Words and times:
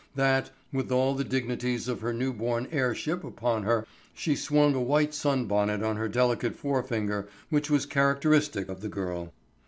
That, 0.15 0.49
with 0.73 0.91
all 0.91 1.13
the 1.13 1.23
dignities 1.23 1.87
of 1.87 2.01
her 2.01 2.11
new 2.11 2.33
born 2.33 2.67
heirship 2.71 3.23
upon 3.23 3.61
her, 3.61 3.85
she 4.15 4.35
swung 4.35 4.73
a 4.73 4.81
white 4.81 5.13
sunbonnet 5.13 5.83
on 5.83 5.97
her 5.97 6.09
delicate 6.09 6.55
forefinger 6.55 7.27
was 7.51 7.85
characteristic 7.85 8.67
of 8.67 8.81
the 8.81 8.89
girl. 8.89 9.31